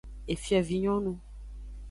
[0.33, 1.13] Efiovinyonu.